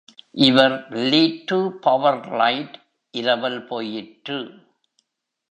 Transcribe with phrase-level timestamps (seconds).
[0.31, 0.89] இவர்
[0.89, 2.75] lid PowerLite
[3.13, 4.39] இரவல் போயிற்று.